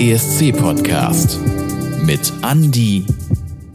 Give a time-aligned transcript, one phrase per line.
[0.00, 1.38] ESC-Podcast
[2.06, 3.04] mit Andi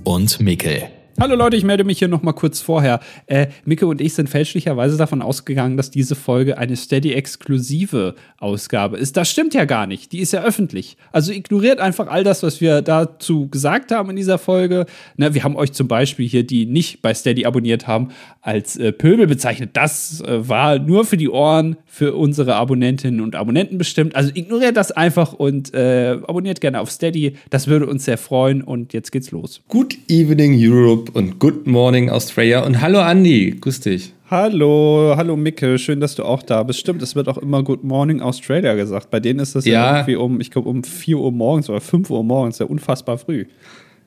[0.03, 0.94] und Mikkel.
[1.17, 2.99] Hallo Leute, ich melde mich hier nochmal kurz vorher.
[3.27, 9.15] Äh, Micke und ich sind fälschlicherweise davon ausgegangen, dass diese Folge eine Steady-exklusive Ausgabe ist.
[9.15, 10.11] Das stimmt ja gar nicht.
[10.11, 10.97] Die ist ja öffentlich.
[11.13, 14.87] Also ignoriert einfach all das, was wir dazu gesagt haben in dieser Folge.
[15.15, 18.09] Ne, wir haben euch zum Beispiel hier, die nicht bei Steady abonniert haben,
[18.41, 19.69] als äh, Pöbel bezeichnet.
[19.71, 24.17] Das äh, war nur für die Ohren, für unsere Abonnentinnen und Abonnenten bestimmt.
[24.17, 27.37] Also ignoriert das einfach und äh, abonniert gerne auf Steady.
[27.51, 28.61] Das würde uns sehr freuen.
[28.61, 29.61] Und jetzt geht's los.
[29.69, 34.13] Good evening Europe und Good Morning Australia und hallo Andi, grüß dich.
[34.29, 36.79] Hallo, hallo Micke, schön, dass du auch da bist.
[36.79, 39.11] Stimmt, es wird auch immer Good Morning Australia gesagt.
[39.11, 41.81] Bei denen ist das ja, ja irgendwie um, ich glaube, um 4 Uhr morgens oder
[41.81, 43.45] 5 Uhr morgens, ja unfassbar früh.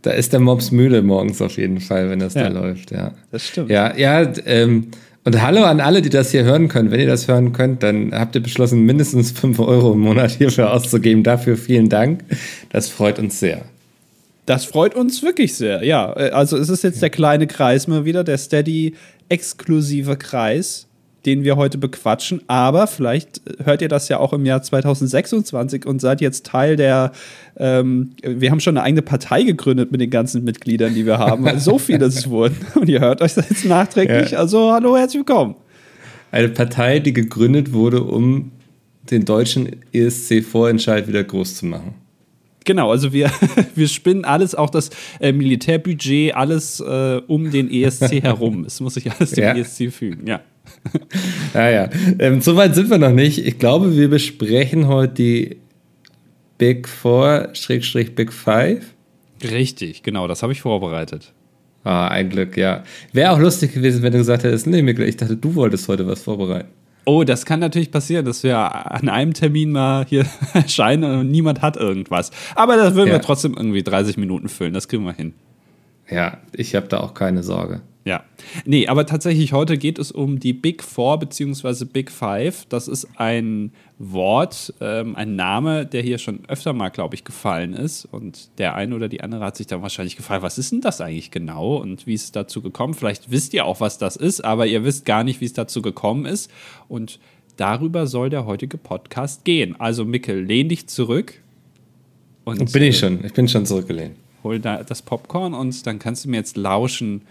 [0.03, 3.13] Da ist der Mops müde morgens auf jeden Fall, wenn das ja, da läuft, ja.
[3.31, 3.71] Das stimmt.
[3.71, 4.89] Ja, ja, ähm,
[5.25, 6.91] und hallo an alle, die das hier hören können.
[6.91, 10.73] Wenn ihr das hören könnt, dann habt ihr beschlossen, mindestens 5 Euro im Monat hierfür
[10.73, 11.23] auszugeben.
[11.23, 12.25] Dafür vielen Dank.
[12.71, 13.63] Das freut uns sehr.
[14.49, 16.11] Das freut uns wirklich sehr, ja.
[16.17, 20.87] Äh, also es ist jetzt der kleine Kreis mal wieder, der Steady-exklusive Kreis,
[21.27, 22.41] den wir heute bequatschen.
[22.47, 27.13] Aber vielleicht hört ihr das ja auch im Jahr 2026 und seid jetzt Teil der,
[27.59, 31.45] ähm, wir haben schon eine eigene Partei gegründet mit den ganzen Mitgliedern, die wir haben,
[31.45, 32.57] weil so viele es wurden.
[32.75, 34.31] Und ihr hört euch das jetzt nachträglich.
[34.31, 34.39] Ja.
[34.39, 35.57] Also hallo, herzlich willkommen.
[36.31, 38.53] Eine Partei, die gegründet wurde, um
[39.11, 41.98] den deutschen ESC-Vorentscheid wieder groß zu machen.
[42.69, 43.31] Genau, also wir,
[43.75, 48.67] wir spinnen alles, auch das äh, Militärbudget, alles äh, um den ESC herum.
[48.67, 49.57] Es muss sich alles dem ja.
[49.57, 50.43] ESC fügen, ja.
[51.55, 51.89] ja, ja.
[52.19, 53.39] Ähm, Soweit sind wir noch nicht.
[53.39, 55.57] Ich glaube, wir besprechen heute die
[56.59, 58.85] Big Four, Schrägstrich Big Five.
[59.43, 61.33] Richtig, genau, das habe ich vorbereitet.
[61.85, 62.85] Ah, ein Glück, ja.
[63.15, 66.07] Wäre auch lustig gewesen, wenn du gesagt hättest, nee, Mikkel, ich dachte, du wolltest heute
[66.07, 66.69] was vorbereiten.
[67.09, 71.63] Oh, das kann natürlich passieren, dass wir an einem Termin mal hier erscheinen und niemand
[71.63, 72.31] hat irgendwas.
[72.55, 73.15] Aber das würden ja.
[73.15, 74.75] wir trotzdem irgendwie 30 Minuten füllen.
[74.75, 75.33] Das kriegen wir hin.
[76.11, 77.81] Ja, ich habe da auch keine Sorge.
[78.05, 78.25] Ja.
[78.67, 81.87] Nee, aber tatsächlich heute geht es um die Big Four bzw.
[81.87, 82.67] Big Five.
[82.69, 87.73] Das ist ein Wort, ähm, ein Name, der hier schon öfter mal, glaube ich, gefallen
[87.75, 88.05] ist.
[88.05, 91.01] Und der eine oder die andere hat sich dann wahrscheinlich gefragt, was ist denn das
[91.01, 92.95] eigentlich genau und wie ist es dazu gekommen?
[92.95, 95.83] Vielleicht wisst ihr auch, was das ist, aber ihr wisst gar nicht, wie es dazu
[95.83, 96.49] gekommen ist.
[96.89, 97.19] Und
[97.57, 99.75] darüber soll der heutige Podcast gehen.
[99.81, 101.35] Also, Mikkel, lehn dich zurück.
[102.45, 104.15] Und, bin ich äh, schon, ich bin schon zurückgelehnt.
[104.45, 107.23] Hol da das Popcorn und dann kannst du mir jetzt lauschen,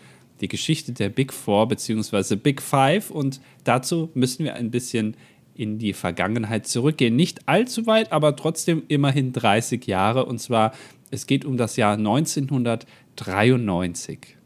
[0.42, 2.36] die Geschichte der Big Four bzw.
[2.36, 5.16] Big Five und dazu müssen wir ein bisschen
[5.58, 7.16] in die Vergangenheit zurückgehen.
[7.16, 10.74] Nicht allzu weit, aber trotzdem immerhin 30 Jahre und zwar
[11.10, 14.38] es geht um das Jahr 1993.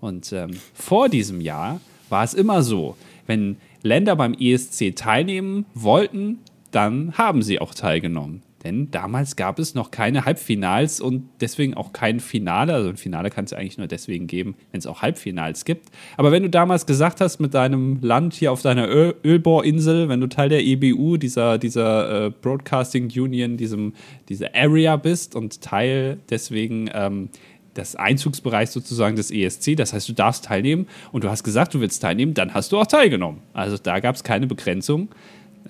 [0.00, 2.96] Und ähm, vor diesem Jahr war es immer so,
[3.26, 6.38] wenn Länder beim ESC teilnehmen wollten,
[6.70, 8.42] dann haben sie auch teilgenommen.
[8.64, 12.74] Denn damals gab es noch keine Halbfinals und deswegen auch kein Finale.
[12.74, 15.90] Also ein Finale kann es eigentlich nur deswegen geben, wenn es auch Halbfinals gibt.
[16.16, 20.20] Aber wenn du damals gesagt hast, mit deinem Land hier auf deiner Öl Ölbohrinsel, wenn
[20.20, 23.94] du Teil der EBU, dieser, dieser äh, Broadcasting Union, diesem,
[24.28, 27.30] dieser Area bist und Teil deswegen ähm,
[27.76, 31.80] des Einzugsbereichs sozusagen des ESC, das heißt, du darfst teilnehmen und du hast gesagt, du
[31.80, 33.40] willst teilnehmen, dann hast du auch teilgenommen.
[33.52, 35.08] Also da gab es keine Begrenzung.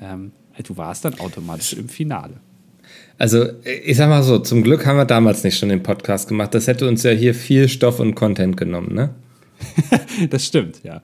[0.01, 0.33] Ähm,
[0.67, 2.41] du warst dann automatisch im Finale.
[3.19, 6.55] Also, ich sag mal so, zum Glück haben wir damals nicht schon den Podcast gemacht.
[6.55, 9.15] Das hätte uns ja hier viel Stoff und Content genommen, ne?
[10.31, 11.03] das stimmt, ja.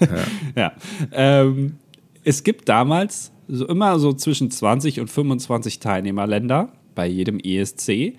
[0.00, 0.08] Ja.
[0.56, 0.72] ja.
[1.12, 1.76] Ähm,
[2.24, 8.14] es gibt damals so immer so zwischen 20 und 25 Teilnehmerländer bei jedem ESC.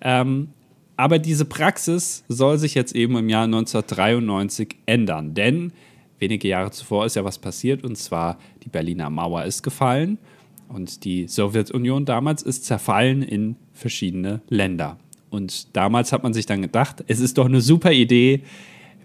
[0.00, 0.48] Ähm,
[0.96, 5.72] aber diese Praxis soll sich jetzt eben im Jahr 1993 ändern, denn
[6.20, 10.18] wenige Jahre zuvor ist ja was passiert und zwar die Berliner Mauer ist gefallen
[10.68, 14.98] und die Sowjetunion damals ist zerfallen in verschiedene Länder.
[15.30, 18.42] Und damals hat man sich dann gedacht, es ist doch eine super Idee,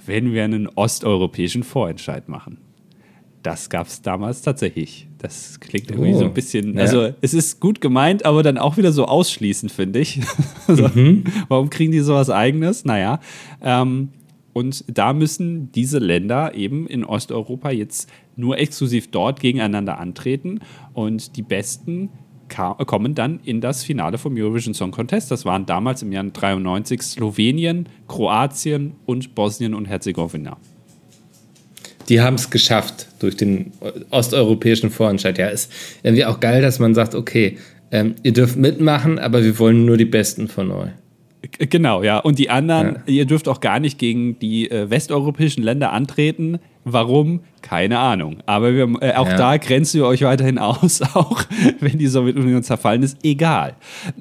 [0.06, 2.58] wenn wir einen osteuropäischen Vorentscheid machen.
[3.44, 5.08] Das gab es damals tatsächlich.
[5.18, 6.82] Das klingt irgendwie oh, so ein bisschen, ja.
[6.82, 10.20] also es ist gut gemeint, aber dann auch wieder so ausschließend, finde ich.
[10.68, 11.24] also, mhm.
[11.48, 12.86] Warum kriegen die sowas eigenes?
[12.86, 13.20] Naja,
[13.62, 14.10] ähm,
[14.54, 20.60] und da müssen diese Länder eben in Osteuropa jetzt nur exklusiv dort gegeneinander antreten.
[20.94, 22.10] Und die Besten
[22.50, 25.32] kommen dann in das Finale vom Eurovision Song Contest.
[25.32, 30.58] Das waren damals im Jahr 93 Slowenien, Kroatien und Bosnien und Herzegowina.
[32.10, 33.72] Die haben es geschafft durch den
[34.10, 35.38] osteuropäischen Vorentscheid.
[35.38, 35.72] Ja, ist
[36.04, 37.58] irgendwie auch geil, dass man sagt, okay,
[37.92, 40.92] ähm, ihr dürft mitmachen, aber wir wollen nur die Besten von euch.
[41.58, 42.20] Genau, ja.
[42.20, 43.14] Und die anderen, ja.
[43.14, 46.60] ihr dürft auch gar nicht gegen die äh, westeuropäischen Länder antreten.
[46.84, 47.42] Warum?
[47.64, 48.38] Keine Ahnung.
[48.46, 49.38] Aber wir, äh, auch ja.
[49.38, 51.44] da grenzen wir euch weiterhin aus, auch
[51.80, 53.18] wenn die Sowjetunion zerfallen ist.
[53.24, 53.76] Egal.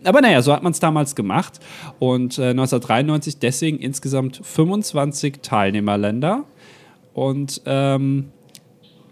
[0.04, 1.60] Aber naja, so hat man es damals gemacht.
[1.98, 6.44] Und äh, 1993 deswegen insgesamt 25 Teilnehmerländer.
[7.12, 8.30] Und ähm,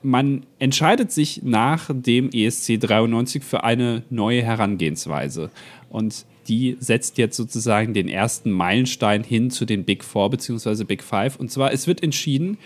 [0.02, 5.50] man entscheidet sich nach dem ESC 93 für eine neue Herangehensweise.
[5.90, 10.84] Und die setzt jetzt sozusagen den ersten Meilenstein hin zu den Big Four bzw.
[10.84, 11.36] Big Five.
[11.36, 12.58] Und zwar, es wird entschieden,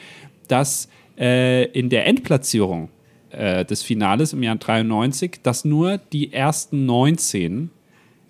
[0.48, 0.88] dass
[1.18, 2.88] äh, in der Endplatzierung
[3.30, 7.70] äh, des Finales im Jahr 93, dass nur die ersten 19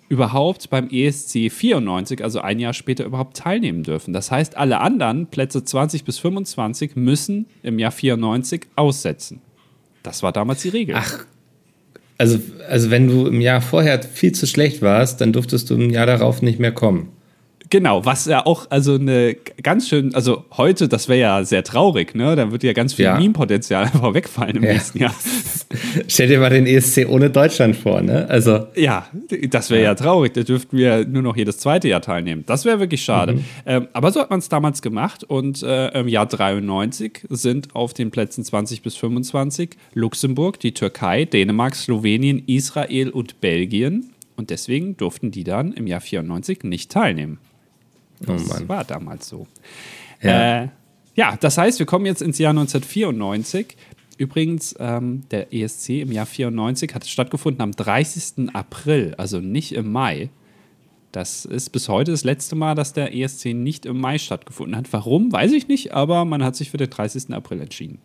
[0.09, 4.13] überhaupt beim ESC 94, also ein Jahr später, überhaupt teilnehmen dürfen.
[4.13, 9.41] Das heißt, alle anderen Plätze 20 bis 25 müssen im Jahr 94 aussetzen.
[10.03, 10.95] Das war damals die Regel.
[10.97, 11.25] Ach,
[12.23, 12.39] also,
[12.69, 16.05] also wenn du im Jahr vorher viel zu schlecht warst, dann durftest du im Jahr
[16.05, 17.09] darauf nicht mehr kommen.
[17.73, 22.13] Genau, was ja auch, also eine ganz schön, also heute, das wäre ja sehr traurig,
[22.13, 22.35] ne?
[22.35, 23.17] Da würde ja ganz viel ja.
[23.17, 24.73] Meme-Potenzial einfach wegfallen im ja.
[24.73, 25.15] nächsten Jahr.
[26.07, 28.29] Stell dir mal den ESC ohne Deutschland vor, ne?
[28.29, 28.67] Also.
[28.75, 29.07] Ja,
[29.49, 29.89] das wäre ja.
[29.89, 29.95] ja.
[29.95, 30.35] traurig.
[30.35, 32.43] Da dürften wir nur noch jedes zweite Jahr teilnehmen.
[32.45, 33.33] Das wäre wirklich schade.
[33.33, 33.45] Mhm.
[33.65, 37.95] Ähm, aber so hat man es damals gemacht und äh, im Jahr 93 sind auf
[37.95, 44.11] den Plätzen 20 bis 25 Luxemburg, die Türkei, Dänemark, Slowenien, Israel und Belgien.
[44.35, 47.39] Und deswegen durften die dann im Jahr 94 nicht teilnehmen.
[48.27, 49.47] Oh das oh war damals so.
[50.21, 50.63] Ja.
[50.63, 50.67] Äh,
[51.15, 53.75] ja, das heißt, wir kommen jetzt ins Jahr 1994.
[54.17, 58.53] Übrigens, ähm, der ESC im Jahr 94 hat stattgefunden am 30.
[58.53, 60.29] April, also nicht im Mai.
[61.11, 64.91] Das ist bis heute das letzte Mal, dass der ESC nicht im Mai stattgefunden hat.
[64.91, 67.33] Warum, weiß ich nicht, aber man hat sich für den 30.
[67.33, 67.99] April entschieden.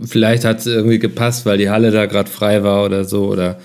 [0.00, 3.26] Vielleicht hat es irgendwie gepasst, weil die Halle da gerade frei war oder so.
[3.26, 3.60] Oder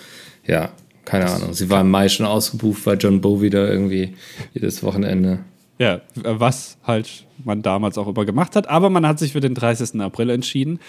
[0.45, 0.71] ja,
[1.05, 1.53] keine Ahnung.
[1.53, 4.15] Sie war im Mai schon ausgebucht, weil John Bow wieder irgendwie
[4.53, 5.39] jedes Wochenende.
[5.79, 8.67] Ja, was halt man damals auch immer gemacht hat.
[8.67, 10.01] Aber man hat sich für den 30.
[10.01, 10.79] April entschieden.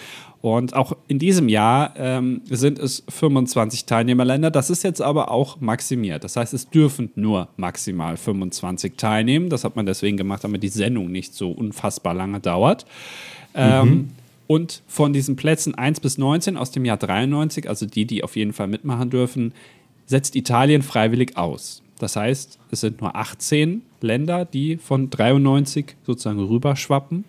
[0.41, 4.51] Und auch in diesem Jahr ähm, sind es 25 Teilnehmerländer.
[4.51, 6.25] Das ist jetzt aber auch maximiert.
[6.25, 9.49] Das heißt, es dürfen nur maximal 25 teilnehmen.
[9.49, 12.85] Das hat man deswegen gemacht, damit die Sendung nicht so unfassbar lange dauert.
[13.53, 14.09] Ähm, mhm.
[14.47, 18.35] und von diesen Plätzen 1 bis 19 aus dem Jahr 93, also die, die auf
[18.35, 19.53] jeden Fall mitmachen dürfen,
[20.05, 21.81] setzt Italien freiwillig aus.
[22.01, 27.25] Das heißt, es sind nur 18 Länder, die von 93 sozusagen rüberschwappen.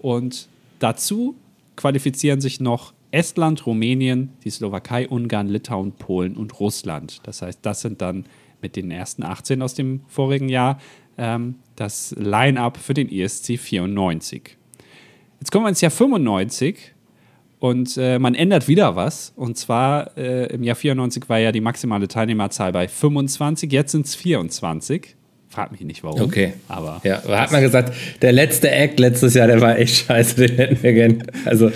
[0.00, 0.48] Und
[0.80, 1.34] dazu
[1.76, 7.20] qualifizieren sich noch Estland, Rumänien, die Slowakei, Ungarn, Litauen, Polen und Russland.
[7.22, 8.26] Das heißt, das sind dann
[8.60, 10.78] mit den ersten 18 aus dem vorigen Jahr
[11.16, 14.58] ähm, das Line-up für den ESC 94.
[15.40, 16.91] Jetzt kommen wir ins Jahr 95
[17.62, 19.32] und äh, man ändert wieder was.
[19.36, 24.04] Und zwar äh, im Jahr 94 war ja die maximale Teilnehmerzahl bei 25, jetzt sind
[24.04, 25.14] es 24.
[25.52, 26.22] Frag mich nicht warum.
[26.22, 26.54] Okay.
[26.66, 27.02] Aber.
[27.04, 30.56] Ja, da hat man gesagt, der letzte Act letztes Jahr, der war echt scheiße, den
[30.56, 31.24] hätten wir gern.
[31.44, 31.70] Also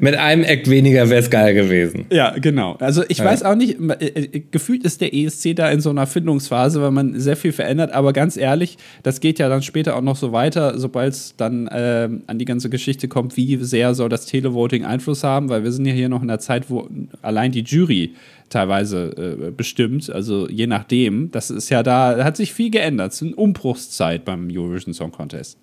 [0.00, 2.06] mit einem Act weniger wäre es geil gewesen.
[2.10, 2.76] Ja, genau.
[2.80, 3.26] Also ich ja.
[3.26, 6.92] weiß auch nicht, äh, äh, gefühlt ist der ESC da in so einer Findungsphase, weil
[6.92, 10.32] man sehr viel verändert, aber ganz ehrlich, das geht ja dann später auch noch so
[10.32, 14.86] weiter, sobald es dann äh, an die ganze Geschichte kommt, wie sehr soll das Televoting
[14.86, 16.88] Einfluss haben, weil wir sind ja hier noch in der Zeit, wo
[17.20, 18.14] allein die Jury
[18.50, 20.10] teilweise äh, bestimmt.
[20.10, 21.30] Also je nachdem.
[21.30, 23.12] Das ist ja da, hat sich viel geändert.
[23.12, 25.58] Es ist eine Umbruchszeit beim Eurovision Song Contest.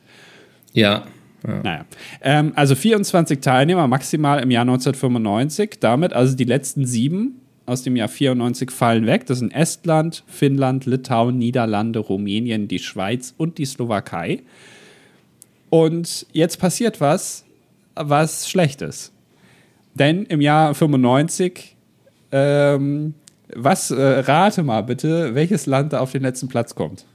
[0.74, 1.06] Ja.
[1.46, 1.62] ja.
[1.64, 1.86] Naja.
[2.22, 5.78] Ähm, also 24 Teilnehmer maximal im Jahr 1995.
[5.80, 9.26] Damit also die letzten sieben aus dem Jahr 94 fallen weg.
[9.28, 14.42] Das sind Estland, Finnland, Litauen, Niederlande, Rumänien, die Schweiz und die Slowakei.
[15.70, 17.44] Und jetzt passiert was,
[17.94, 19.12] was schlecht ist.
[19.96, 21.77] Denn im Jahr 95
[22.32, 23.14] ähm,
[23.56, 27.06] was, äh, rate mal bitte, welches Land da auf den letzten Platz kommt?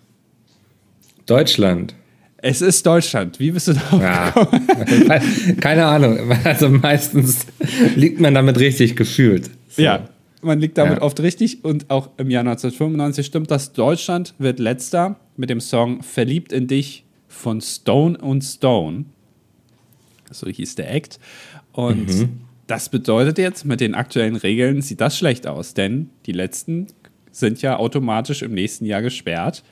[1.27, 1.95] Deutschland.
[2.39, 3.39] Es ist Deutschland.
[3.39, 5.21] Wie bist du da ja.
[5.61, 6.19] Keine Ahnung.
[6.43, 7.47] Also meistens
[7.95, 9.49] liegt man damit richtig gefühlt.
[9.69, 9.83] So.
[9.83, 10.09] Ja,
[10.43, 11.03] man liegt damit ja.
[11.03, 11.65] oft richtig.
[11.65, 13.73] Und auch im Jahr 1995 stimmt das.
[13.73, 19.05] Deutschland wird letzter mit dem Song Verliebt in dich von Stone und Stone.
[20.31, 21.21] So hieß der Act.
[21.73, 22.41] Und mhm.
[22.73, 26.87] Das bedeutet jetzt, mit den aktuellen Regeln sieht das schlecht aus, denn die letzten
[27.31, 29.63] sind ja automatisch im nächsten Jahr gesperrt.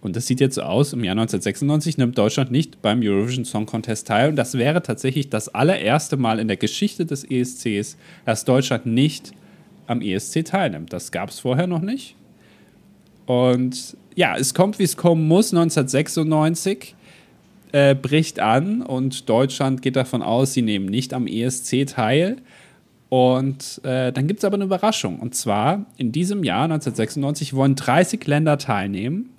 [0.00, 3.66] Und das sieht jetzt so aus, im Jahr 1996 nimmt Deutschland nicht beim Eurovision Song
[3.66, 4.28] Contest teil.
[4.28, 9.32] Und das wäre tatsächlich das allererste Mal in der Geschichte des ESCs, dass Deutschland nicht
[9.88, 10.92] am ESC teilnimmt.
[10.92, 12.14] Das gab es vorher noch nicht.
[13.26, 15.52] Und ja, es kommt, wie es kommen muss.
[15.52, 16.94] 1996
[17.72, 22.36] äh, bricht an und Deutschland geht davon aus, sie nehmen nicht am ESC teil.
[23.08, 25.18] Und äh, dann gibt es aber eine Überraschung.
[25.18, 29.30] Und zwar in diesem Jahr, 1996, wollen 30 Länder teilnehmen.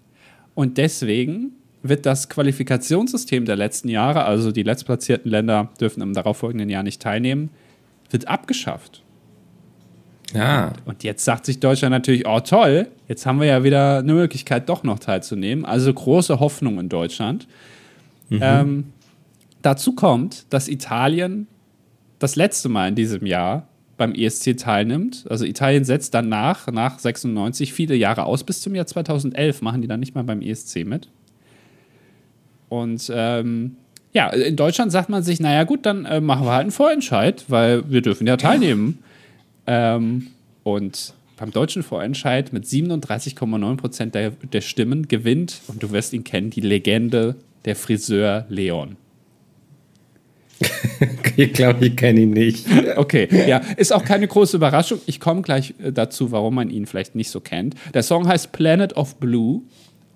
[0.56, 6.70] Und deswegen wird das Qualifikationssystem der letzten Jahre, also die letztplatzierten Länder dürfen im darauffolgenden
[6.70, 7.50] Jahr nicht teilnehmen,
[8.10, 9.02] wird abgeschafft.
[10.34, 10.74] Ja.
[10.86, 14.70] Und jetzt sagt sich Deutschland natürlich, oh toll, jetzt haben wir ja wieder eine Möglichkeit,
[14.70, 15.66] doch noch teilzunehmen.
[15.66, 17.48] Also große Hoffnung in Deutschland.
[18.32, 18.40] Mhm.
[18.42, 18.84] Ähm,
[19.62, 21.48] dazu kommt, dass Italien
[22.18, 25.26] das letzte Mal in diesem Jahr beim ESC teilnimmt.
[25.30, 28.44] Also Italien setzt danach, nach 96, viele Jahre aus.
[28.44, 31.10] Bis zum Jahr 2011 machen die dann nicht mal beim ESC mit.
[32.70, 33.76] Und ähm,
[34.14, 37.46] ja, in Deutschland sagt man sich, naja gut, dann äh, machen wir halt einen Vorentscheid,
[37.50, 39.00] weil wir dürfen ja teilnehmen.
[39.68, 40.28] Ähm,
[40.64, 46.24] und beim deutschen Vorentscheid mit 37,9 Prozent der, der Stimmen gewinnt, und du wirst ihn
[46.24, 47.36] kennen, die Legende
[47.66, 48.98] der Friseur Leon.
[51.36, 52.68] ich glaube, ich kenne ihn nicht.
[52.96, 55.00] Okay, ja, ist auch keine große Überraschung.
[55.08, 57.76] Ich komme gleich äh, dazu, warum man ihn vielleicht nicht so kennt.
[57.94, 59.62] Der Song heißt Planet of Blue.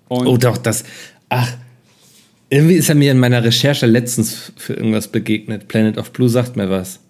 [0.08, 0.84] oh, doch, das.
[1.28, 1.52] Ach,
[2.48, 5.68] irgendwie ist er mir in meiner Recherche letztens für irgendwas begegnet.
[5.68, 7.00] Planet of Blue sagt mir was.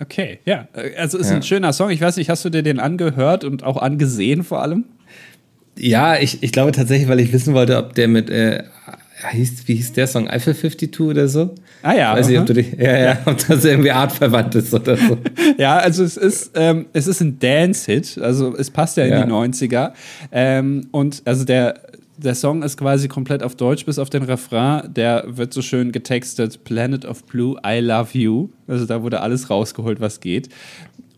[0.00, 0.68] Okay, ja.
[0.96, 1.36] Also ist ja.
[1.36, 1.90] ein schöner Song.
[1.90, 4.84] Ich weiß nicht, hast du dir den angehört und auch angesehen vor allem?
[5.78, 8.64] Ja, ich, ich glaube tatsächlich, weil ich wissen wollte, ob der mit, äh,
[9.30, 10.28] hieß, wie hieß der Song?
[10.28, 11.54] Eiffel 52 oder so?
[11.82, 12.14] Ah ja.
[12.14, 15.18] Weiß nicht, ob, du dich, ja, ja, ob das irgendwie artverwandt ist oder so.
[15.58, 19.24] ja, also es ist, ähm, es ist ein Dance-Hit, also es passt ja in ja.
[19.24, 19.92] die 90er.
[20.32, 21.80] Ähm, und also der
[22.18, 24.92] der Song ist quasi komplett auf Deutsch, bis auf den Refrain.
[24.94, 28.48] Der wird so schön getextet: Planet of Blue, I love you.
[28.66, 30.48] Also da wurde alles rausgeholt, was geht.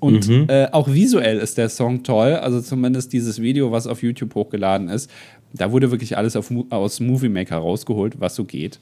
[0.01, 0.47] Und mhm.
[0.49, 2.35] äh, auch visuell ist der Song toll.
[2.35, 5.11] Also zumindest dieses Video, was auf YouTube hochgeladen ist.
[5.53, 8.79] Da wurde wirklich alles auf, aus Movie Maker rausgeholt, was so geht.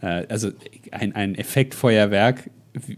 [0.00, 0.50] Äh, also
[0.90, 2.50] ein, ein Effektfeuerwerk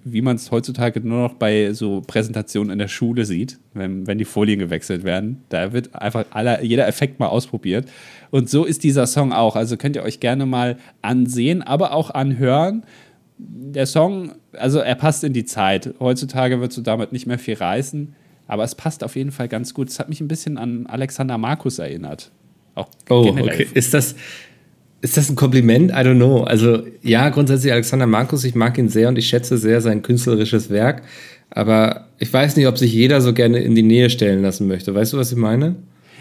[0.04, 4.18] wie man es heutzutage nur noch bei so Präsentationen in der Schule sieht, wenn, wenn
[4.18, 5.42] die Folien gewechselt werden.
[5.48, 7.88] Da wird einfach aller, jeder Effekt mal ausprobiert.
[8.30, 9.56] Und so ist dieser Song auch.
[9.56, 12.84] Also könnt ihr euch gerne mal ansehen, aber auch anhören.
[13.38, 15.94] Der Song, also er passt in die Zeit.
[15.98, 18.14] Heutzutage wird so damit nicht mehr viel reißen,
[18.46, 19.88] aber es passt auf jeden Fall ganz gut.
[19.88, 22.32] Es hat mich ein bisschen an Alexander Markus erinnert.
[23.08, 23.66] Auch oh, okay.
[23.74, 24.14] Ist das,
[25.00, 25.90] ist das ein Kompliment?
[25.90, 26.42] I don't know.
[26.42, 30.70] Also ja, grundsätzlich Alexander Markus, ich mag ihn sehr und ich schätze sehr sein künstlerisches
[30.70, 31.02] Werk.
[31.50, 34.94] Aber ich weiß nicht, ob sich jeder so gerne in die Nähe stellen lassen möchte.
[34.94, 35.76] Weißt du, was ich meine?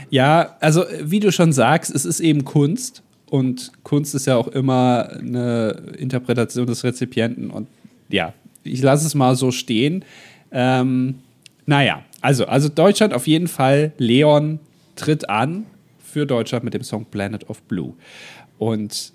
[0.10, 3.04] Ja, also wie du schon sagst, es ist eben Kunst.
[3.30, 7.52] Und Kunst ist ja auch immer eine Interpretation des Rezipienten.
[7.52, 7.68] Und
[8.10, 10.04] ja, ich lasse es mal so stehen.
[10.52, 11.16] Ähm,
[11.68, 13.92] naja, also, also Deutschland auf jeden Fall.
[13.98, 14.60] Leon
[14.96, 15.66] tritt an
[16.10, 17.94] für Deutschland mit dem Song Planet of Blue.
[18.58, 19.14] Und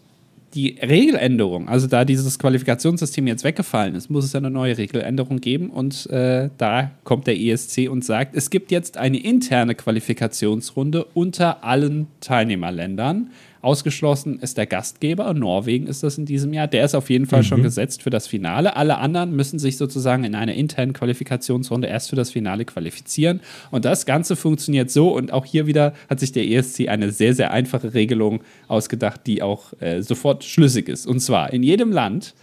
[0.55, 5.71] die Regeländerung, also da dieses Qualifikationssystem jetzt weggefallen ist, muss es eine neue Regeländerung geben.
[5.71, 11.65] Und äh, da kommt der ESC und sagt, es gibt jetzt eine interne Qualifikationsrunde unter
[11.65, 13.31] allen Teilnehmerländern.
[13.65, 16.67] Ausgeschlossen ist der Gastgeber, Norwegen ist das in diesem Jahr.
[16.67, 17.47] Der ist auf jeden Fall mhm.
[17.47, 18.77] schon gesetzt für das Finale.
[18.77, 23.41] Alle anderen müssen sich sozusagen in einer internen Qualifikationsrunde erst für das Finale qualifizieren.
[23.71, 25.15] Und das Ganze funktioniert so.
[25.15, 29.43] Und auch hier wieder hat sich der ESC eine sehr, sehr einfache Regelung ausgedacht, die
[29.43, 31.07] auch äh, sofort schlüssig ist.
[31.07, 32.35] Und zwar in jedem Land,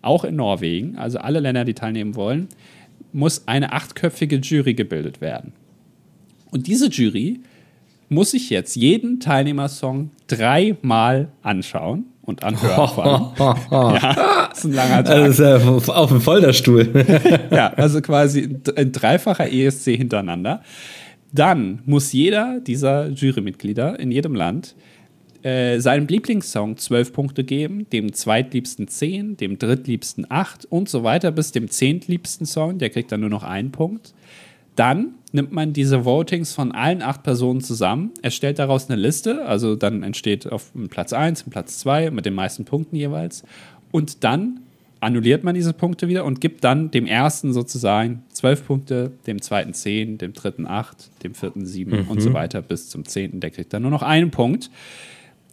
[0.00, 2.48] auch in Norwegen, also alle Länder, die teilnehmen wollen,
[3.12, 5.52] muss eine achtköpfige Jury gebildet werden.
[6.50, 7.40] Und diese Jury
[8.08, 13.32] muss ich jetzt jeden Teilnehmersong dreimal anschauen und anhören.
[13.70, 15.16] ja, das ist ein langer Tag.
[15.16, 16.88] Das ist ja auf dem Folterstuhl.
[17.50, 20.62] ja, also quasi ein dreifacher ESC hintereinander.
[21.32, 24.74] Dann muss jeder dieser Jurymitglieder in jedem Land
[25.42, 31.30] äh, seinem Lieblingssong zwölf Punkte geben, dem zweitliebsten zehn, dem drittliebsten acht und so weiter
[31.30, 34.14] bis dem zehntliebsten Song, der kriegt dann nur noch einen Punkt.
[34.74, 39.76] Dann nimmt man diese Votings von allen acht Personen zusammen, erstellt daraus eine Liste, also
[39.76, 43.42] dann entsteht auf Platz 1, Platz 2 mit den meisten Punkten jeweils.
[43.90, 44.60] Und dann
[45.00, 49.74] annulliert man diese Punkte wieder und gibt dann dem ersten sozusagen zwölf Punkte, dem zweiten
[49.74, 52.08] zehn, dem dritten acht, dem vierten sieben mhm.
[52.08, 53.40] und so weiter bis zum zehnten.
[53.40, 54.70] Der kriegt dann nur noch einen Punkt.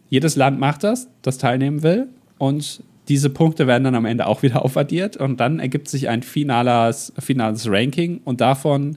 [0.08, 2.08] Jedes Land macht das, das teilnehmen will.
[2.38, 5.16] Und diese Punkte werden dann am Ende auch wieder aufaddiert.
[5.16, 8.20] Und dann ergibt sich ein finales, finales Ranking.
[8.24, 8.96] Und davon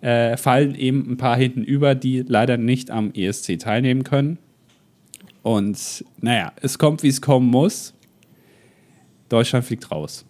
[0.00, 4.38] äh, fallen eben ein paar hinten über, die leider nicht am ESC teilnehmen können.
[5.42, 7.94] Und naja, es kommt, wie es kommen muss.
[9.28, 10.26] Deutschland fliegt raus.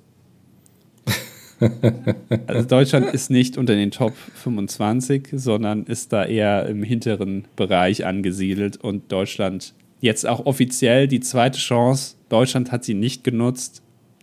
[2.46, 8.06] also Deutschland ist nicht unter den Top 25, sondern ist da eher im hinteren Bereich
[8.06, 12.16] angesiedelt und Deutschland jetzt auch offiziell die zweite Chance.
[12.28, 13.82] Deutschland hat sie nicht genutzt.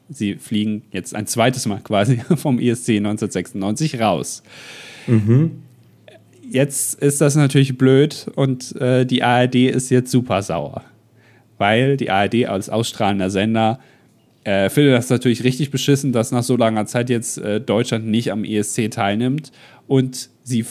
[0.09, 4.43] Sie fliegen jetzt ein zweites Mal quasi vom ESC 1996 raus.
[5.07, 5.63] Mhm.
[6.49, 10.83] Jetzt ist das natürlich blöd und äh, die ARD ist jetzt super sauer.
[11.57, 13.79] weil die ARD als ausstrahlender Sender
[14.43, 18.31] äh, findet das natürlich richtig beschissen, dass nach so langer Zeit jetzt äh, Deutschland nicht
[18.31, 19.51] am ESC teilnimmt.
[19.87, 20.65] Und sie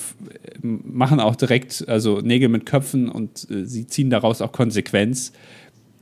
[0.62, 5.32] machen auch direkt also Nägel mit Köpfen und äh, sie ziehen daraus auch Konsequenz.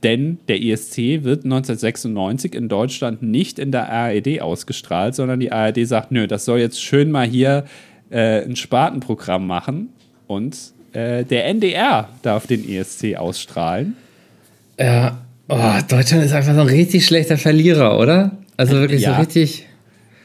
[0.05, 5.87] Denn der ESC wird 1996 in Deutschland nicht in der ARD ausgestrahlt, sondern die ARD
[5.87, 7.65] sagt, nö, das soll jetzt schön mal hier
[8.11, 9.89] äh, ein Spartenprogramm machen.
[10.27, 10.55] Und
[10.93, 13.95] äh, der NDR darf den ESC ausstrahlen.
[14.79, 15.57] Ja, oh,
[15.89, 18.37] Deutschland ist einfach so ein richtig schlechter Verlierer, oder?
[18.57, 19.15] Also wirklich ja.
[19.15, 19.65] so richtig.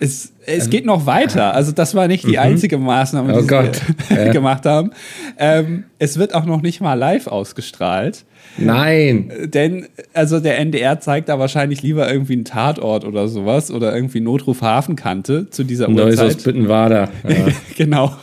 [0.03, 1.55] Es, es ähm, geht noch weiter.
[1.55, 2.39] Also, das war nicht die mhm.
[2.39, 3.63] einzige Maßnahme, die oh
[4.09, 4.33] sie ja.
[4.33, 4.93] gemacht haben.
[5.39, 8.25] Ähm, es wird auch noch nicht mal live ausgestrahlt.
[8.57, 9.31] Nein.
[9.45, 14.21] Denn, also der NDR zeigt da wahrscheinlich lieber irgendwie einen Tatort oder sowas oder irgendwie
[14.21, 16.25] Notruf Hafenkante zu dieser Neues Uhrzeit.
[16.25, 17.09] Neues aus Bittenwader.
[17.29, 17.47] Ja.
[17.77, 18.17] genau.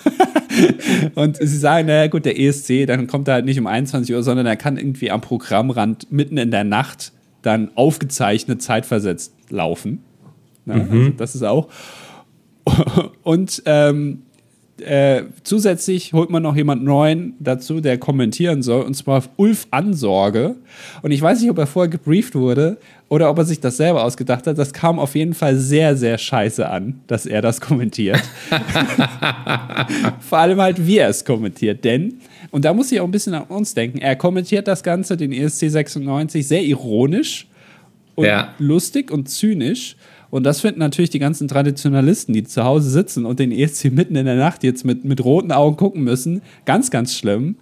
[1.15, 4.23] Und sie sagen, naja gut, der ESC, dann kommt er halt nicht um 21 Uhr,
[4.23, 10.03] sondern er kann irgendwie am Programmrand mitten in der Nacht dann aufgezeichnet, zeitversetzt laufen.
[10.67, 10.91] Ja, mhm.
[10.91, 11.67] also das ist auch.
[13.23, 14.23] Und ähm,
[14.81, 20.55] äh, zusätzlich holt man noch jemand neuen dazu, der kommentieren soll, und zwar Ulf Ansorge.
[21.01, 22.77] Und ich weiß nicht, ob er vorher gebrieft wurde
[23.09, 24.57] oder ob er sich das selber ausgedacht hat.
[24.57, 28.21] Das kam auf jeden Fall sehr, sehr scheiße an, dass er das kommentiert.
[30.19, 31.83] Vor allem halt, wie er es kommentiert.
[31.83, 32.19] Denn,
[32.51, 35.31] und da muss ich auch ein bisschen an uns denken, er kommentiert das Ganze, den
[35.31, 37.47] ESC 96, sehr ironisch
[38.15, 38.53] und ja.
[38.59, 39.95] lustig und zynisch.
[40.29, 44.15] Und das finden natürlich die ganzen Traditionalisten, die zu Hause sitzen und den ESC mitten
[44.15, 47.55] in der Nacht jetzt mit, mit roten Augen gucken müssen, ganz, ganz schlimm.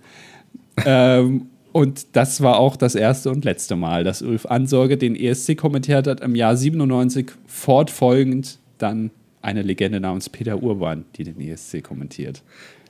[0.85, 5.57] ähm, und das war auch das erste und letzte Mal, dass Ulf Ansorge den ESC
[5.57, 11.83] kommentiert hat im Jahr 97, fortfolgend dann eine Legende namens Peter Urban, die den ESC
[11.83, 12.41] kommentiert.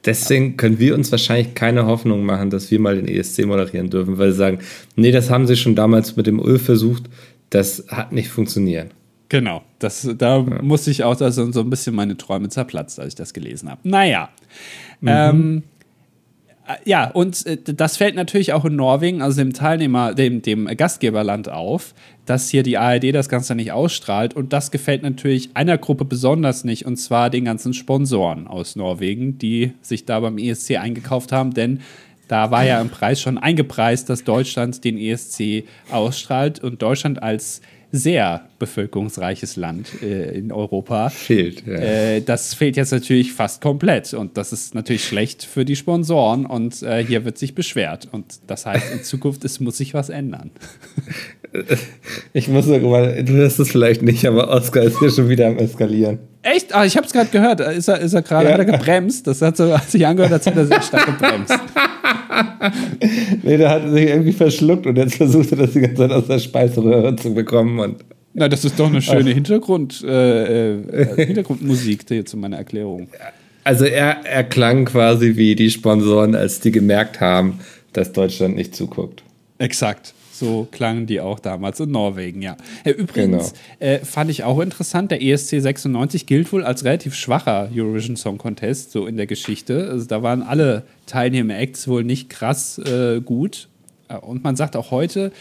[0.05, 4.17] Deswegen können wir uns wahrscheinlich keine Hoffnung machen, dass wir mal den ESC moderieren dürfen,
[4.19, 4.59] weil sie sagen,
[4.95, 7.05] nee, das haben sie schon damals mit dem Ulf versucht,
[7.49, 8.91] das hat nicht funktioniert.
[9.29, 10.61] Genau, das, da ja.
[10.61, 13.81] musste ich auch also so ein bisschen meine Träume zerplatzt, als ich das gelesen habe.
[13.83, 14.29] Naja.
[15.01, 15.07] Mhm.
[15.07, 15.63] Ähm,
[16.67, 20.65] äh, ja, und äh, das fällt natürlich auch in Norwegen, also dem Teilnehmer, dem, dem
[20.65, 21.93] Gastgeberland auf,
[22.25, 24.35] dass hier die ARD das Ganze nicht ausstrahlt.
[24.35, 29.37] Und das gefällt natürlich einer Gruppe besonders nicht, und zwar den ganzen Sponsoren aus Norwegen,
[29.37, 31.81] die sich da beim ESC eingekauft haben, denn
[32.27, 37.61] da war ja im Preis schon eingepreist, dass Deutschland den ESC ausstrahlt und Deutschland als
[37.95, 41.09] sehr bevölkerungsreiches Land äh, in Europa.
[41.09, 41.73] Fehlt, ja.
[41.73, 46.45] Äh, das fehlt jetzt natürlich fast komplett und das ist natürlich schlecht für die Sponsoren
[46.45, 50.09] und äh, hier wird sich beschwert und das heißt in Zukunft, es muss sich was
[50.09, 50.51] ändern.
[52.33, 55.47] Ich muss sagen, mal, du hörst es vielleicht nicht, aber Oscar ist hier schon wieder
[55.47, 56.19] am Eskalieren.
[56.41, 56.75] Echt?
[56.75, 57.59] Ah, ich habe es gerade gehört.
[57.61, 58.63] Ist er, ist er gerade ja.
[58.63, 59.25] gebremst?
[59.25, 61.53] Das hat, so, hat sich angehört, als hätte er sehr stark gebremst.
[63.43, 66.27] nee, der hat sich irgendwie verschluckt und jetzt versucht er das die ganze Zeit aus
[66.27, 67.79] der Speiseröhre zu bekommen.
[67.79, 73.07] Und Na, das ist doch eine schöne Hintergrund, äh, äh, Hintergrundmusik hier zu meiner Erklärung.
[73.63, 77.59] Also er, er klang quasi wie die Sponsoren, als die gemerkt haben,
[77.93, 79.23] dass Deutschland nicht zuguckt.
[79.57, 80.13] Exakt.
[80.37, 82.57] So klangen die auch damals in Norwegen, ja.
[82.83, 83.93] Äh, übrigens genau.
[83.93, 88.37] äh, fand ich auch interessant, der ESC 96 gilt wohl als relativ schwacher Eurovision Song
[88.37, 89.89] Contest, so in der Geschichte.
[89.89, 93.69] Also da waren alle Teilnehmer-Acts wohl nicht krass äh, gut.
[94.09, 95.31] Äh, und man sagt auch heute,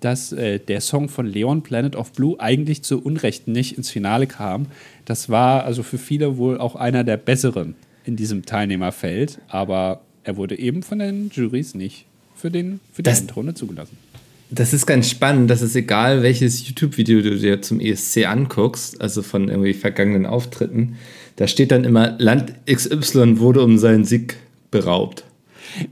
[0.00, 4.26] dass äh, der Song von Leon Planet of Blue eigentlich zu Unrecht nicht ins Finale
[4.26, 4.66] kam.
[5.04, 7.74] Das war also für viele wohl auch einer der besseren
[8.04, 13.10] in diesem Teilnehmerfeld, aber er wurde eben von den Juries nicht für, den, für die
[13.10, 13.98] Endrunde zugelassen.
[14.50, 19.22] Das ist ganz spannend, dass es egal, welches YouTube-Video du dir zum ESC anguckst, also
[19.22, 20.96] von irgendwie vergangenen Auftritten,
[21.36, 24.36] da steht dann immer, Land XY wurde um seinen Sieg
[24.70, 25.24] beraubt.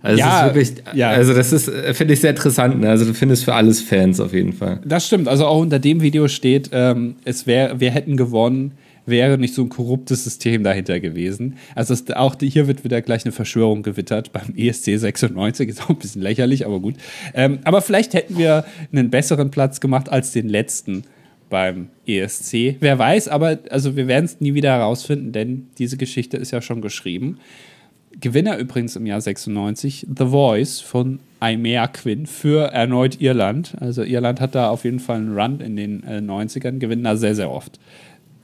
[0.03, 1.11] Also ja, das ist wirklich, ja.
[1.11, 2.81] also das ist, finde ich sehr interessant.
[2.81, 2.91] Ne?
[2.91, 4.81] Also du findest für alles Fans auf jeden Fall.
[4.85, 5.29] Das stimmt.
[5.29, 8.73] Also auch unter dem Video steht, ähm, es wäre, wir hätten gewonnen,
[9.09, 11.57] wäre nicht so ein korruptes System dahinter gewesen.
[11.75, 15.91] Also es, auch hier wird wieder gleich eine Verschwörung gewittert beim ESC 96, ist auch
[15.91, 16.95] ein bisschen lächerlich, aber gut.
[17.35, 21.05] Ähm, aber vielleicht hätten wir einen besseren Platz gemacht als den letzten
[21.51, 22.77] beim ESC.
[22.81, 26.61] Wer weiß, aber also wir werden es nie wieder herausfinden, denn diese Geschichte ist ja
[26.61, 27.39] schon geschrieben.
[28.21, 33.77] Gewinner übrigens im Jahr 96, The Voice von Aimea Quinn für erneut Irland.
[33.81, 37.17] Also Irland hat da auf jeden Fall einen Run in den äh, 90ern, gewinnen da
[37.17, 37.79] sehr, sehr oft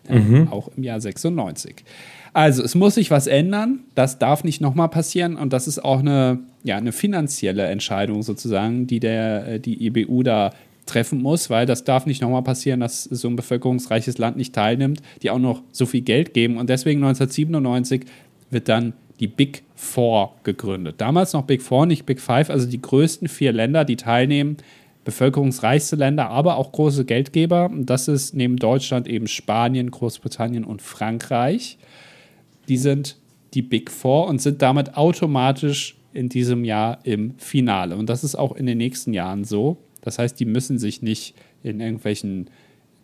[0.09, 0.49] mhm.
[0.51, 1.85] auch im Jahr 96.
[2.33, 6.01] Also es muss sich was ändern, das darf nicht nochmal passieren und das ist auch
[6.01, 10.51] eine, ja, eine finanzielle Entscheidung sozusagen, die der, äh, die IBU da
[10.87, 15.01] treffen muss, weil das darf nicht nochmal passieren, dass so ein bevölkerungsreiches Land nicht teilnimmt,
[15.23, 16.59] die auch noch so viel Geld geben.
[16.59, 18.05] Und deswegen 1997
[18.51, 20.97] wird dann die Big Four gegründet.
[20.99, 24.57] Damals noch Big Four, nicht Big Five, also die größten vier Länder, die teilnehmen,
[25.05, 27.71] bevölkerungsreichste Länder, aber auch große Geldgeber.
[27.75, 31.79] Das ist neben Deutschland eben Spanien, Großbritannien und Frankreich.
[32.69, 33.17] Die sind
[33.53, 37.97] die Big Four und sind damit automatisch in diesem Jahr im Finale.
[37.97, 39.77] Und das ist auch in den nächsten Jahren so.
[40.01, 42.51] Das heißt, die müssen sich nicht in irgendwelchen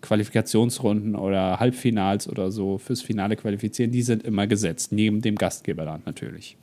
[0.00, 3.90] Qualifikationsrunden oder Halbfinals oder so fürs Finale qualifizieren.
[3.90, 6.56] Die sind immer gesetzt, neben dem Gastgeberland natürlich.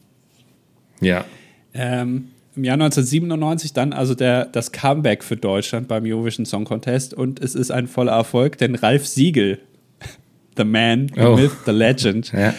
[1.01, 1.25] Ja.
[1.73, 7.13] Ähm, Im Jahr 1997 dann also der, das Comeback für Deutschland beim Eurovision Song Contest
[7.13, 9.59] und es ist ein voller Erfolg, denn Ralf Siegel,
[10.57, 11.35] The Man, The oh.
[11.35, 12.55] Myth, The Legend, ja.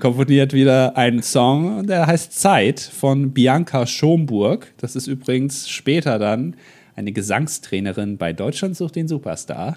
[0.00, 4.72] komponiert wieder einen Song, der heißt Zeit von Bianca Schomburg.
[4.78, 6.56] Das ist übrigens später dann
[6.96, 9.76] eine Gesangstrainerin bei Deutschland sucht den Superstar.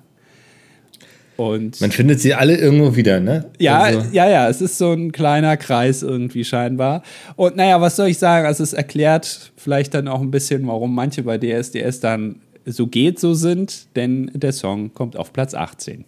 [1.38, 3.46] Und Man findet sie alle irgendwo wieder, ne?
[3.60, 4.04] Ja, also.
[4.12, 7.04] ja, ja, es ist so ein kleiner Kreis irgendwie scheinbar.
[7.36, 8.46] Und naja, was soll ich sagen?
[8.46, 13.20] Also es erklärt vielleicht dann auch ein bisschen, warum manche bei DSDS dann so geht,
[13.20, 16.06] so sind, denn der Song kommt auf Platz 18.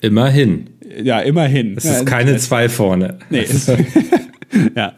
[0.00, 0.70] Immerhin.
[1.02, 1.76] Ja, immerhin.
[1.76, 3.18] Es ist keine zwei vorne.
[3.30, 3.46] Nee.
[4.76, 4.94] ja.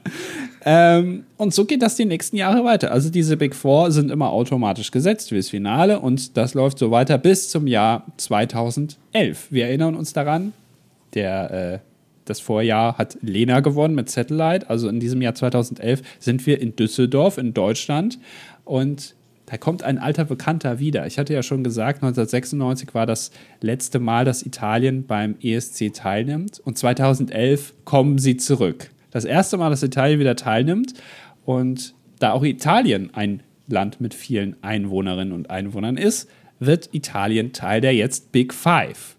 [0.68, 2.90] Ähm, und so geht das die nächsten Jahre weiter.
[2.90, 7.18] Also diese Big Four sind immer automatisch gesetzt fürs Finale und das läuft so weiter
[7.18, 9.46] bis zum Jahr 2011.
[9.50, 10.52] Wir erinnern uns daran,
[11.14, 11.78] der, äh,
[12.24, 14.68] das Vorjahr hat Lena gewonnen mit Satellite.
[14.68, 18.18] Also in diesem Jahr 2011 sind wir in Düsseldorf in Deutschland
[18.64, 19.14] und
[19.48, 21.06] da kommt ein alter Bekannter wieder.
[21.06, 26.58] Ich hatte ja schon gesagt, 1996 war das letzte Mal, dass Italien beim ESC teilnimmt
[26.58, 30.92] und 2011 kommen sie zurück das erste Mal, dass Italien wieder teilnimmt.
[31.44, 37.80] Und da auch Italien ein Land mit vielen Einwohnerinnen und Einwohnern ist, wird Italien Teil
[37.80, 39.16] der jetzt Big Five.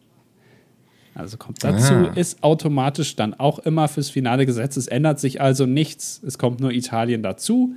[1.15, 2.13] Also kommt dazu, ah.
[2.15, 4.77] ist automatisch dann auch immer fürs Finale gesetzt.
[4.77, 6.21] Es ändert sich also nichts.
[6.25, 7.73] Es kommt nur Italien dazu.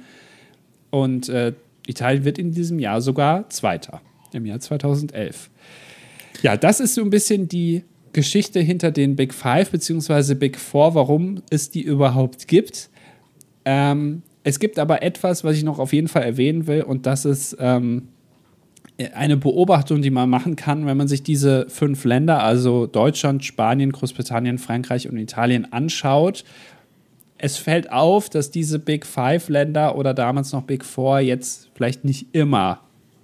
[0.90, 1.54] Und äh,
[1.87, 4.02] Italien wird in diesem Jahr sogar Zweiter,
[4.35, 5.48] im Jahr 2011.
[6.42, 10.94] Ja, das ist so ein bisschen die Geschichte hinter den Big Five beziehungsweise Big Four,
[10.94, 12.90] warum es die überhaupt gibt.
[13.64, 17.25] Ähm, es gibt aber etwas, was ich noch auf jeden Fall erwähnen will, und das
[17.25, 18.09] ist ähm,
[19.14, 23.92] eine Beobachtung, die man machen kann, wenn man sich diese fünf Länder, also Deutschland, Spanien,
[23.92, 26.44] Großbritannien, Frankreich und Italien anschaut.
[27.38, 32.05] Es fällt auf, dass diese Big Five Länder oder damals noch Big Four jetzt vielleicht
[32.05, 32.81] nicht immer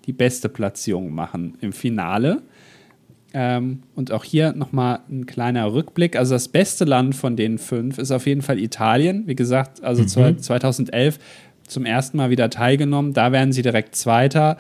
[0.07, 2.43] die beste Platzierung machen im Finale.
[3.39, 6.17] Ähm, und auch hier nochmal ein kleiner Rückblick.
[6.17, 9.25] Also das beste Land von den fünf ist auf jeden Fall Italien.
[9.27, 10.39] Wie gesagt, also mhm.
[10.39, 11.19] 2011
[11.67, 13.13] zum ersten Mal wieder teilgenommen.
[13.13, 14.57] Da werden sie direkt Zweiter.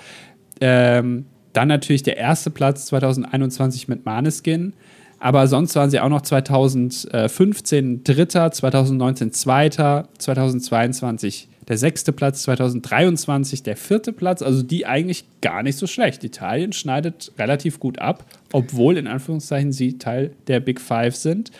[0.60, 4.74] Ähm, dann natürlich der erste Platz 2021 mit Maneskin.
[5.20, 13.62] Aber sonst waren sie auch noch 2015 Dritter, 2019 Zweiter, 2022 der sechste Platz 2023,
[13.62, 16.22] der vierte Platz, also die eigentlich gar nicht so schlecht.
[16.22, 21.50] Italien schneidet relativ gut ab, obwohl in Anführungszeichen sie Teil der Big Five sind.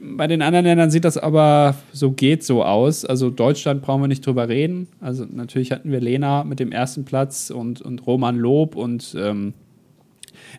[0.00, 3.04] Bei den anderen Ländern sieht das aber so geht so aus.
[3.04, 4.86] Also Deutschland brauchen wir nicht drüber reden.
[5.00, 9.54] Also natürlich hatten wir Lena mit dem ersten Platz und, und Roman Lob und ähm,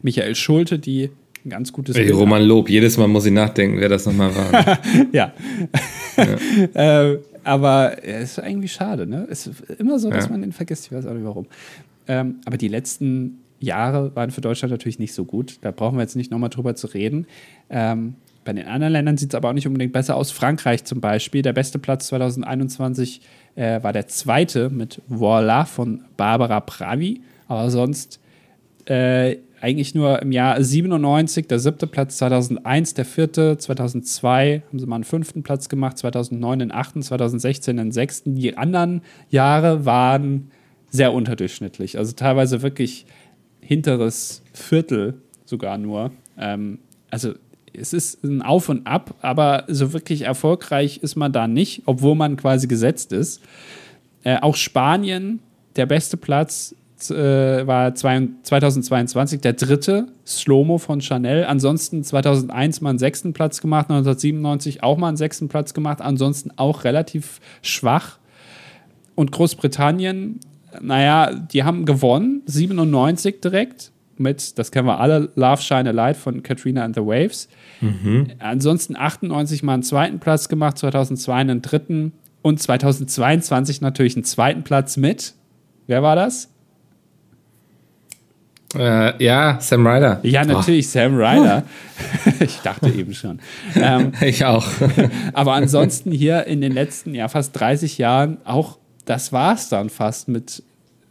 [0.01, 1.11] Michael Schulte, die
[1.45, 1.95] ein ganz gutes.
[1.95, 4.79] Ey, Roman Lob, jedes Mal muss ich nachdenken, wer das nochmal war.
[5.13, 5.33] ja.
[6.73, 7.03] ja.
[7.11, 9.27] äh, aber es ist irgendwie schade, ne?
[9.29, 10.31] Es ist immer so, dass ja.
[10.31, 10.85] man den vergisst.
[10.85, 11.47] Ich weiß auch nicht warum.
[12.07, 15.57] Ähm, aber die letzten Jahre waren für Deutschland natürlich nicht so gut.
[15.61, 17.27] Da brauchen wir jetzt nicht nochmal drüber zu reden.
[17.69, 20.31] Ähm, bei den anderen Ländern sieht es aber auch nicht unbedingt besser aus.
[20.31, 23.21] Frankreich zum Beispiel, der beste Platz 2021
[23.55, 27.21] äh, war der zweite mit Voila von Barbara Pravi.
[27.47, 28.19] Aber sonst
[28.85, 34.85] äh, eigentlich nur im Jahr 97 der siebte Platz, 2001 der vierte, 2002 haben sie
[34.85, 38.35] mal einen fünften Platz gemacht, 2009 den achten, 2016 den sechsten.
[38.35, 40.51] Die anderen Jahre waren
[40.89, 43.05] sehr unterdurchschnittlich, also teilweise wirklich
[43.61, 46.11] hinteres Viertel sogar nur.
[46.37, 47.33] Ähm, also
[47.73, 52.15] es ist ein Auf und Ab, aber so wirklich erfolgreich ist man da nicht, obwohl
[52.15, 53.41] man quasi gesetzt ist.
[54.23, 55.39] Äh, auch Spanien,
[55.75, 56.75] der beste Platz
[57.09, 61.45] äh, war 2022 der dritte Slow-Mo von Chanel.
[61.45, 66.01] Ansonsten 2001 mal einen sechsten Platz gemacht, 1997 auch mal einen sechsten Platz gemacht.
[66.01, 68.19] Ansonsten auch relativ schwach.
[69.15, 70.39] Und Großbritannien,
[70.81, 76.17] naja, die haben gewonnen, 97 direkt mit, das kennen wir alle, Love Shine a Light
[76.17, 77.47] von Katrina and the Waves.
[77.81, 78.27] Mhm.
[78.39, 84.63] Ansonsten 98 mal einen zweiten Platz gemacht, 2002 einen dritten und 2022 natürlich einen zweiten
[84.63, 85.35] Platz mit.
[85.87, 86.49] Wer war das?
[88.75, 90.19] Äh, ja, Sam Ryder.
[90.23, 90.89] Ja, natürlich, oh.
[90.89, 91.63] Sam Ryder.
[92.39, 93.39] ich dachte eben schon.
[93.75, 94.67] Ähm, ich auch.
[95.33, 99.89] aber ansonsten hier in den letzten ja, fast 30 Jahren auch, das war es dann
[99.89, 100.61] fast mit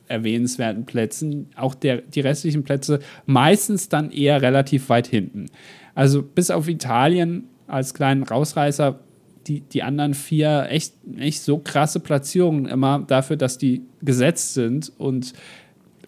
[0.06, 1.48] erwähnenswerten Plätzen.
[1.56, 5.46] Auch der, die restlichen Plätze meistens dann eher relativ weit hinten.
[5.94, 9.00] Also bis auf Italien als kleinen Rausreißer
[9.48, 14.92] die, die anderen vier echt, echt so krasse Platzierungen immer dafür, dass die gesetzt sind.
[14.98, 15.32] Und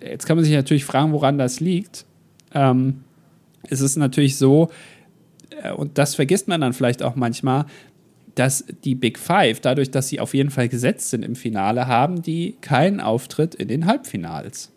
[0.03, 2.05] jetzt kann man sich natürlich fragen, woran das liegt.
[2.55, 3.05] Ähm,
[3.69, 4.71] es ist natürlich so,
[5.63, 7.67] äh, und das vergisst man dann vielleicht auch manchmal,
[8.35, 12.23] dass die Big Five, dadurch, dass sie auf jeden Fall gesetzt sind im Finale, haben
[12.23, 14.71] die keinen Auftritt in den Halbfinals.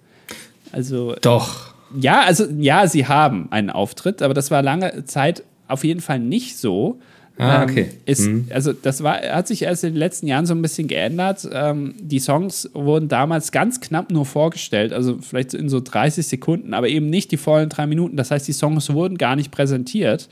[0.72, 1.16] Also.
[1.22, 1.74] Doch.
[1.96, 6.20] Ja, also ja, sie haben einen Auftritt, aber das war lange Zeit auf jeden Fall
[6.20, 7.00] nicht so.
[7.38, 7.90] Ah, ähm, okay.
[8.06, 8.48] ist, mhm.
[8.52, 11.48] Also das war, hat sich erst in den letzten Jahren so ein bisschen geändert.
[11.52, 16.74] Ähm, die Songs wurden damals ganz knapp nur vorgestellt, also vielleicht in so 30 Sekunden,
[16.74, 18.18] aber eben nicht die vollen drei Minuten.
[18.18, 20.30] Das heißt, die Songs wurden gar nicht präsentiert.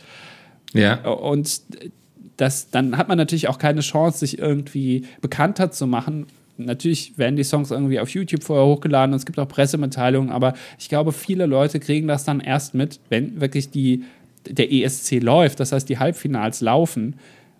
[0.73, 1.03] Ja.
[1.03, 1.61] Und
[2.37, 6.27] das, dann hat man natürlich auch keine Chance, sich irgendwie bekannter zu machen.
[6.57, 10.53] Natürlich werden die Songs irgendwie auf YouTube vorher hochgeladen und es gibt auch Pressemitteilungen, aber
[10.77, 14.03] ich glaube, viele Leute kriegen das dann erst mit, wenn wirklich die
[14.47, 17.15] der ESC läuft, das heißt, die Halbfinals laufen.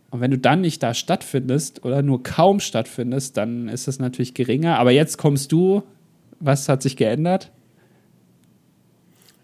[0.10, 4.34] Und wenn du dann nicht da stattfindest oder nur kaum stattfindest, dann ist das natürlich
[4.34, 4.78] geringer.
[4.78, 5.84] Aber jetzt kommst du.
[6.44, 7.52] Was hat sich geändert?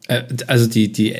[0.08, 1.16] Äh, also die, die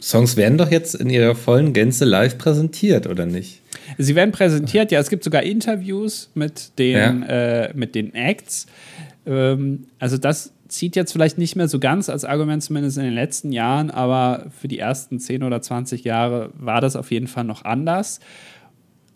[0.00, 3.60] Songs werden doch jetzt in ihrer vollen Gänze live präsentiert, oder nicht?
[3.98, 5.00] Sie werden präsentiert, ja.
[5.00, 7.64] Es gibt sogar Interviews mit den, ja.
[7.64, 8.66] äh, mit den Acts.
[9.26, 13.14] Ähm, also das zieht jetzt vielleicht nicht mehr so ganz als Argument, zumindest in den
[13.14, 17.44] letzten Jahren, aber für die ersten 10 oder 20 Jahre war das auf jeden Fall
[17.44, 18.20] noch anders.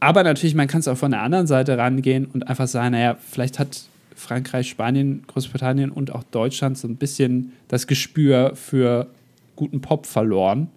[0.00, 3.16] Aber natürlich, man kann es auch von der anderen Seite rangehen und einfach sagen, naja,
[3.18, 3.82] vielleicht hat
[4.14, 9.08] Frankreich, Spanien, Großbritannien und auch Deutschland so ein bisschen das Gespür für
[9.56, 10.68] guten Pop verloren.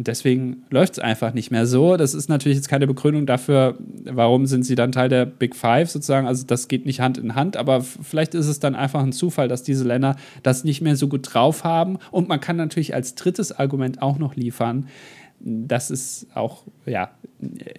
[0.00, 1.98] Und deswegen läuft es einfach nicht mehr so.
[1.98, 5.90] Das ist natürlich jetzt keine Begründung dafür, warum sind sie dann Teil der Big Five
[5.90, 6.26] sozusagen.
[6.26, 9.46] Also das geht nicht Hand in Hand, aber vielleicht ist es dann einfach ein Zufall,
[9.46, 11.98] dass diese Länder das nicht mehr so gut drauf haben.
[12.12, 14.88] Und man kann natürlich als drittes Argument auch noch liefern,
[15.38, 17.10] das ist auch, ja,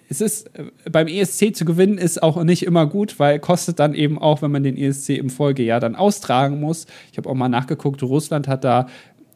[0.08, 0.48] es ist
[0.92, 4.52] beim ESC zu gewinnen ist auch nicht immer gut, weil kostet dann eben auch, wenn
[4.52, 6.86] man den ESC im Folgejahr dann austragen muss.
[7.10, 8.86] Ich habe auch mal nachgeguckt, Russland hat da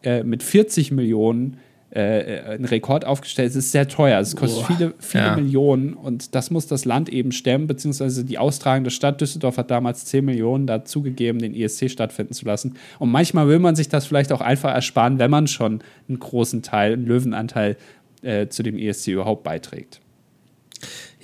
[0.05, 1.57] äh, mit 40 Millionen
[1.91, 3.51] äh, einen Rekord aufgestellt.
[3.51, 4.19] Es ist sehr teuer.
[4.21, 5.37] Es kostet oh, viele, viele ja.
[5.37, 10.05] Millionen und das muss das Land eben stemmen, beziehungsweise die austragende Stadt Düsseldorf hat damals
[10.07, 12.75] 10 Millionen dazugegeben, den ESC stattfinden zu lassen.
[12.99, 16.63] Und manchmal will man sich das vielleicht auch einfach ersparen, wenn man schon einen großen
[16.63, 17.77] Teil, einen Löwenanteil
[18.23, 20.01] äh, zu dem ESC überhaupt beiträgt.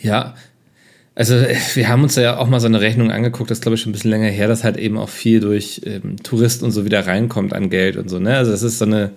[0.01, 0.35] Ja,
[1.15, 1.35] also
[1.75, 3.91] wir haben uns ja auch mal so eine Rechnung angeguckt, das ist glaube ich schon
[3.91, 7.07] ein bisschen länger her, dass halt eben auch viel durch ähm, Touristen und so wieder
[7.07, 8.19] reinkommt an Geld und so.
[8.19, 8.37] Ne?
[8.37, 9.11] Also das ist so eine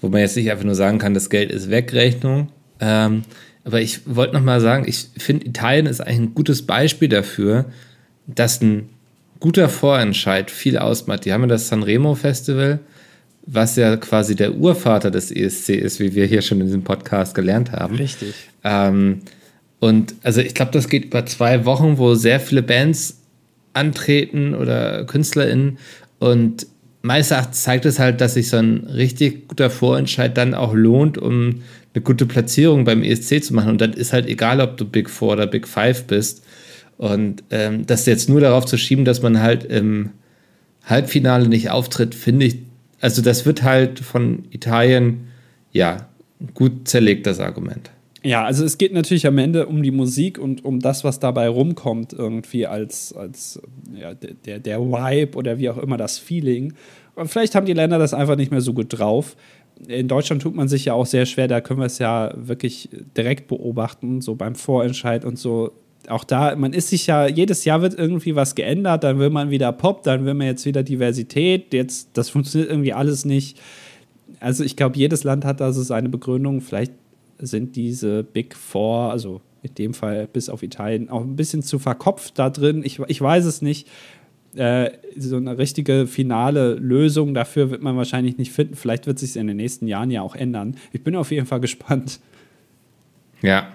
[0.00, 2.48] wo man jetzt nicht einfach nur sagen kann, das Geld ist weg, Rechnung.
[2.80, 3.22] Ähm,
[3.64, 7.66] aber ich wollte noch mal sagen, ich finde, Italien ist eigentlich ein gutes Beispiel dafür,
[8.26, 8.88] dass ein
[9.40, 11.24] guter Vorentscheid viel ausmacht.
[11.24, 12.78] Die haben ja das Sanremo Festival,
[13.46, 17.34] was ja quasi der Urvater des ESC ist, wie wir hier schon in diesem Podcast
[17.34, 17.96] gelernt haben.
[17.96, 18.34] Richtig.
[18.64, 19.22] Ähm,
[19.78, 23.18] und also ich glaube, das geht über zwei Wochen, wo sehr viele Bands
[23.72, 25.78] antreten oder KünstlerInnen
[26.18, 26.66] und
[27.06, 31.18] meines Erachtens zeigt es halt, dass sich so ein richtig guter Vorentscheid dann auch lohnt,
[31.18, 31.62] um
[31.94, 33.70] eine gute Platzierung beim ESC zu machen.
[33.70, 36.44] Und dann ist halt egal, ob du Big Four oder Big Five bist.
[36.98, 40.10] Und ähm, das jetzt nur darauf zu schieben, dass man halt im
[40.84, 42.58] Halbfinale nicht auftritt, finde ich,
[43.00, 45.28] also das wird halt von Italien,
[45.72, 46.08] ja,
[46.54, 47.90] gut zerlegt, das Argument.
[48.26, 51.48] Ja, also es geht natürlich am Ende um die Musik und um das, was dabei
[51.48, 53.62] rumkommt, irgendwie als, als
[53.94, 56.72] ja, der, der Vibe oder wie auch immer das Feeling.
[57.14, 59.36] Und vielleicht haben die Länder das einfach nicht mehr so gut drauf.
[59.86, 62.88] In Deutschland tut man sich ja auch sehr schwer, da können wir es ja wirklich
[63.16, 65.70] direkt beobachten, so beim Vorentscheid und so.
[66.08, 69.50] Auch da, man ist sich ja, jedes Jahr wird irgendwie was geändert, dann will man
[69.50, 73.60] wieder Pop, dann will man jetzt wieder Diversität, jetzt, das funktioniert irgendwie alles nicht.
[74.40, 76.92] Also ich glaube, jedes Land hat da so seine Begründung, vielleicht
[77.38, 81.78] sind diese Big Four, also in dem Fall bis auf Italien, auch ein bisschen zu
[81.78, 82.82] verkopft da drin.
[82.84, 83.88] Ich, ich weiß es nicht.
[84.54, 88.74] Äh, so eine richtige finale Lösung dafür wird man wahrscheinlich nicht finden.
[88.74, 90.76] Vielleicht wird sich in den nächsten Jahren ja auch ändern.
[90.92, 92.20] Ich bin auf jeden Fall gespannt.
[93.42, 93.68] Ja.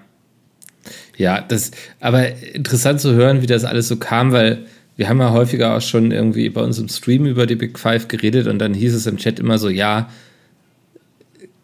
[1.16, 1.70] Ja, das,
[2.00, 5.80] aber interessant zu hören, wie das alles so kam, weil wir haben ja häufiger auch
[5.80, 9.06] schon irgendwie bei uns im Stream über die Big Five geredet und dann hieß es
[9.06, 10.10] im Chat immer so, ja,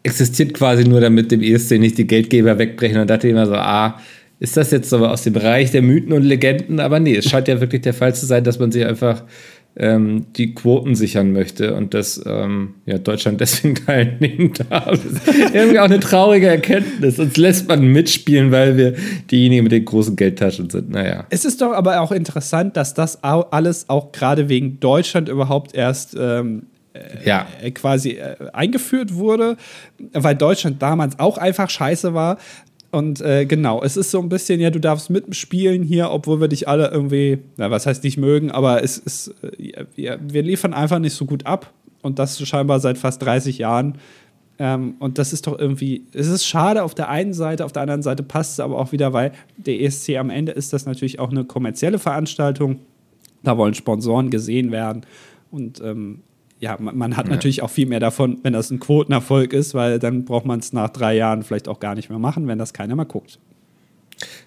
[0.03, 2.99] existiert quasi nur, damit dem ESC nicht die Geldgeber wegbrechen.
[2.99, 3.99] Und dachte immer so, ah,
[4.39, 6.79] ist das jetzt so aus dem Bereich der Mythen und Legenden?
[6.79, 9.23] Aber nee, es scheint ja wirklich der Fall zu sein, dass man sich einfach
[9.75, 14.99] ähm, die Quoten sichern möchte und dass ähm, ja, Deutschland deswegen teilnehmen darf.
[15.53, 17.19] irgendwie auch eine traurige Erkenntnis.
[17.19, 18.95] Uns lässt man mitspielen, weil wir
[19.29, 20.89] diejenigen mit den großen Geldtaschen sind.
[20.89, 21.25] Naja.
[21.29, 26.15] Es ist doch aber auch interessant, dass das alles auch gerade wegen Deutschland überhaupt erst
[26.19, 26.63] ähm,
[27.25, 27.47] ja.
[27.61, 29.57] Äh, quasi äh, eingeführt wurde,
[30.13, 32.37] weil Deutschland damals auch einfach scheiße war.
[32.91, 36.47] Und äh, genau, es ist so ein bisschen, ja, du darfst mitspielen hier, obwohl wir
[36.47, 40.73] dich alle irgendwie, na, was heißt nicht mögen, aber es ist, äh, ja, wir liefern
[40.73, 41.71] einfach nicht so gut ab.
[42.01, 43.97] Und das scheinbar seit fast 30 Jahren.
[44.57, 47.81] Ähm, und das ist doch irgendwie, es ist schade auf der einen Seite, auf der
[47.81, 51.19] anderen Seite passt es aber auch wieder, weil der ESC am Ende ist das natürlich
[51.19, 52.79] auch eine kommerzielle Veranstaltung.
[53.43, 55.05] Da wollen Sponsoren gesehen werden.
[55.51, 56.21] Und ähm,
[56.59, 57.31] ja, man, man hat ja.
[57.31, 60.73] natürlich auch viel mehr davon, wenn das ein Quotenerfolg ist, weil dann braucht man es
[60.73, 63.39] nach drei Jahren vielleicht auch gar nicht mehr machen, wenn das keiner mehr guckt.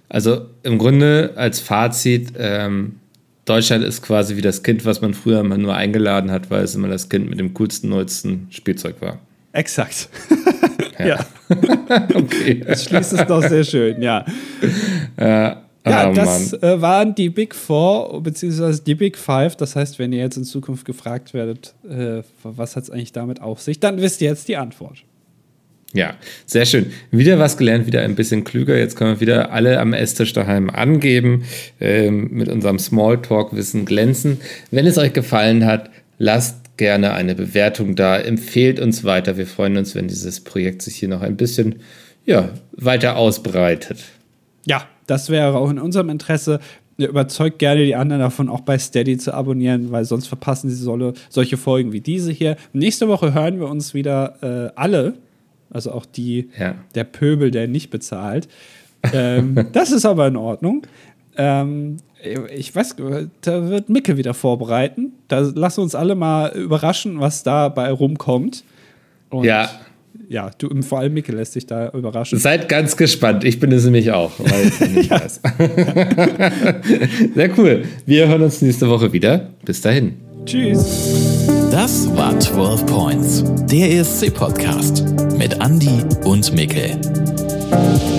[0.09, 2.96] Also im Grunde als Fazit, ähm,
[3.44, 6.75] Deutschland ist quasi wie das Kind, was man früher immer nur eingeladen hat, weil es
[6.75, 9.18] immer das Kind mit dem coolsten, neuesten Spielzeug war.
[9.53, 10.09] Exakt.
[10.98, 11.07] ja.
[11.07, 11.27] ja.
[12.14, 12.62] okay.
[12.66, 14.25] Das schließt es doch sehr schön, ja.
[15.16, 19.57] Äh, ja, oh, das äh, waren die Big Four, beziehungsweise die Big Five.
[19.57, 23.40] Das heißt, wenn ihr jetzt in Zukunft gefragt werdet, äh, was hat es eigentlich damit
[23.40, 25.05] auf sich, dann wisst ihr jetzt die Antwort.
[25.95, 26.14] Ja,
[26.47, 26.92] sehr schön.
[27.11, 28.79] Wieder was gelernt, wieder ein bisschen klüger.
[28.79, 31.45] Jetzt können wir wieder alle am Esstisch daheim angeben,
[31.81, 34.40] ähm, mit unserem Smalltalk-Wissen glänzen.
[34.71, 39.37] Wenn es euch gefallen hat, lasst gerne eine Bewertung da, empfehlt uns weiter.
[39.37, 41.81] Wir freuen uns, wenn dieses Projekt sich hier noch ein bisschen
[42.25, 43.99] ja, weiter ausbreitet.
[44.64, 46.61] Ja, das wäre auch in unserem Interesse.
[46.99, 51.15] Überzeugt gerne die anderen davon, auch bei Steady zu abonnieren, weil sonst verpassen sie solle,
[51.31, 52.57] solche Folgen wie diese hier.
[52.73, 55.15] Nächste Woche hören wir uns wieder äh, alle,
[55.71, 56.75] also auch die, ja.
[56.95, 58.47] der Pöbel, der nicht bezahlt.
[59.12, 60.87] Ähm, das ist aber in Ordnung.
[61.37, 61.97] Ähm,
[62.55, 62.97] ich weiß,
[63.41, 65.12] da wird Micke wieder vorbereiten.
[65.29, 68.65] Da lassen uns alle mal überraschen, was dabei rumkommt.
[69.31, 69.69] Und ja
[70.33, 72.38] ja, du, vor allem Mikkel lässt sich da überraschen.
[72.38, 73.45] Seid ganz gespannt.
[73.45, 75.40] Ich bin es nämlich auch, weil ich nicht weiß.
[77.35, 77.85] Sehr cool.
[78.07, 79.51] Wir hören uns nächste Woche wieder.
[79.64, 80.14] Bis dahin.
[80.47, 81.38] Tschüss.
[81.71, 85.05] Das war 12 Points, der ESC-Podcast
[85.37, 86.99] mit Andy und Mikkel.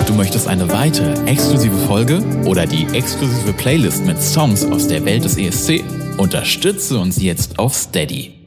[0.06, 5.24] Du möchtest eine weitere exklusive Folge oder die exklusive Playlist mit Songs aus der Welt
[5.24, 5.82] des ESC?
[6.16, 8.43] Unterstütze uns jetzt auf Steady.